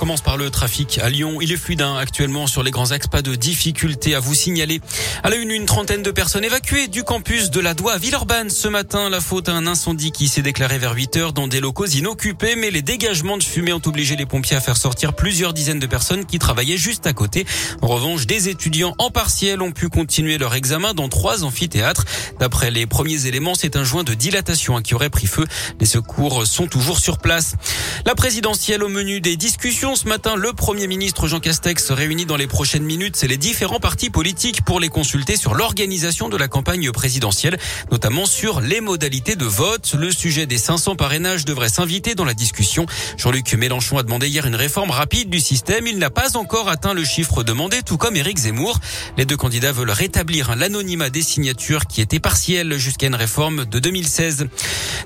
[0.00, 1.42] Commence par le trafic à Lyon.
[1.42, 3.06] Il est fluide hein, actuellement sur les grands axes.
[3.06, 4.80] Pas de difficulté à vous signaler.
[5.22, 8.48] À la une, une trentaine de personnes évacuées du campus de la Doua à Villeurbanne.
[8.48, 11.60] Ce matin, la faute à un incendie qui s'est déclaré vers 8 heures dans des
[11.60, 12.56] locaux inoccupés.
[12.56, 15.86] Mais les dégagements de fumée ont obligé les pompiers à faire sortir plusieurs dizaines de
[15.86, 17.44] personnes qui travaillaient juste à côté.
[17.82, 22.06] En revanche, des étudiants en partiel ont pu continuer leur examen dans trois amphithéâtres.
[22.38, 25.44] D'après les premiers éléments, c'est un joint de dilatation hein, qui aurait pris feu.
[25.78, 27.56] Les secours sont toujours sur place.
[28.06, 32.26] La présidentielle au menu des discussions ce matin, le Premier ministre Jean Castex se réunit
[32.26, 33.16] dans les prochaines minutes.
[33.16, 37.58] C'est les différents partis politiques pour les consulter sur l'organisation de la campagne présidentielle,
[37.90, 39.94] notamment sur les modalités de vote.
[39.98, 42.86] Le sujet des 500 parrainages devrait s'inviter dans la discussion.
[43.16, 45.86] Jean-Luc Mélenchon a demandé hier une réforme rapide du système.
[45.86, 48.78] Il n'a pas encore atteint le chiffre demandé, tout comme Éric Zemmour.
[49.16, 53.78] Les deux candidats veulent rétablir l'anonymat des signatures qui était partiel jusqu'à une réforme de
[53.78, 54.46] 2016.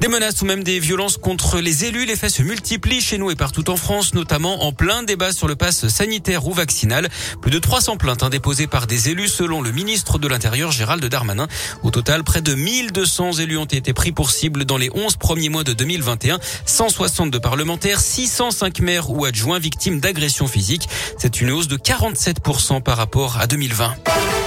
[0.00, 3.30] Des menaces ou même des violences contre les élus, les faits se multiplient chez nous
[3.30, 7.08] et partout en France, notamment en plein débat sur le pass sanitaire ou vaccinal.
[7.40, 11.04] Plus de 300 plaintes hein, déposées par des élus selon le ministre de l'Intérieur Gérald
[11.04, 11.48] Darmanin.
[11.82, 15.48] Au total, près de 1200 élus ont été pris pour cible dans les 11 premiers
[15.48, 16.38] mois de 2021.
[16.66, 20.88] 162 parlementaires, 605 maires ou adjoints victimes d'agressions physiques.
[21.18, 24.39] C'est une hausse de 47% par rapport à 2020.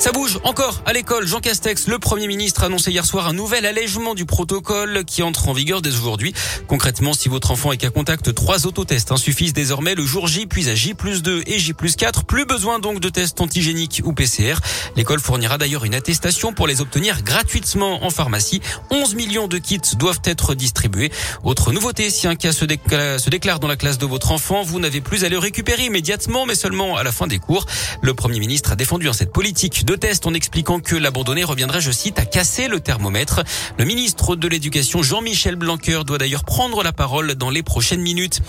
[0.00, 1.26] Ça bouge encore à l'école.
[1.26, 5.22] Jean Castex, le Premier ministre, a annoncé hier soir un nouvel allègement du protocole qui
[5.22, 6.32] entre en vigueur dès aujourd'hui.
[6.68, 10.70] Concrètement, si votre enfant est qu'à contact, trois autotests suffisent désormais le jour J, puis
[10.70, 12.24] à J plus 2 et J plus 4.
[12.24, 14.54] Plus besoin donc de tests antigéniques ou PCR.
[14.96, 18.62] L'école fournira d'ailleurs une attestation pour les obtenir gratuitement en pharmacie.
[18.90, 21.12] 11 millions de kits doivent être distribués.
[21.44, 25.02] Autre nouveauté, si un cas se, déclare dans la classe de votre enfant, vous n'avez
[25.02, 27.66] plus à le récupérer immédiatement, mais seulement à la fin des cours.
[28.00, 31.90] Le Premier ministre a défendu en cette politique test en expliquant que l'abandonné reviendrait, je
[31.90, 33.42] cite, à casser le thermomètre.
[33.78, 38.40] Le ministre de l'Éducation, Jean-Michel Blanquer, doit d'ailleurs prendre la parole dans les prochaines minutes.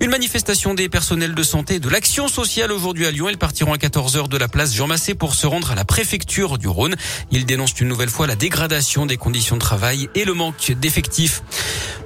[0.00, 3.28] Une manifestation des personnels de santé et de l'action sociale aujourd'hui à Lyon.
[3.28, 6.58] Ils partiront à 14h de la place Jean Massé pour se rendre à la préfecture
[6.58, 6.96] du Rhône.
[7.30, 11.42] Ils dénoncent une nouvelle fois la dégradation des conditions de travail et le manque d'effectifs.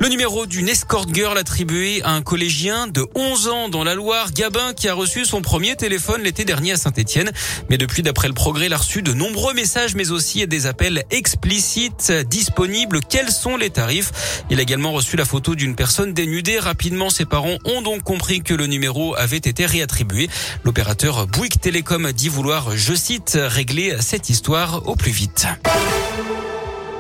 [0.03, 4.33] Le numéro d'une escort girl attribué à un collégien de 11 ans dans la Loire,
[4.33, 7.31] Gabin, qui a reçu son premier téléphone l'été dernier à Saint-Etienne.
[7.69, 11.05] Mais depuis, d'après le progrès, il a reçu de nombreux messages, mais aussi des appels
[11.11, 13.01] explicites disponibles.
[13.11, 14.43] Quels sont les tarifs?
[14.49, 16.59] Il a également reçu la photo d'une personne dénudée.
[16.59, 20.31] Rapidement, ses parents ont donc compris que le numéro avait été réattribué.
[20.65, 25.47] L'opérateur Bouygues Télécom dit vouloir, je cite, régler cette histoire au plus vite.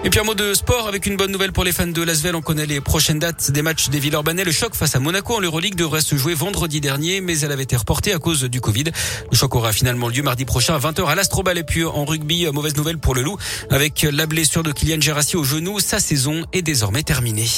[0.02, 2.34] Et puis un mot de sport avec une bonne nouvelle pour les fans de Lasvel.
[2.34, 4.44] On connaît les prochaines dates des matchs des Villeurbanais.
[4.44, 7.64] Le choc face à Monaco en Euroleague devrait se jouer vendredi dernier, mais elle avait
[7.64, 8.84] été reportée à cause du Covid.
[9.30, 11.58] Le choc aura finalement lieu mardi prochain à 20h à l'Astrobal.
[11.58, 13.36] Et puis en rugby, mauvaise nouvelle pour le Loup.
[13.68, 17.48] Avec la blessure de Kylian Gerassi au genou, sa saison est désormais terminée.